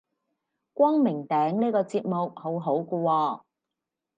[0.73, 3.41] 光明頂呢個節目好好個喎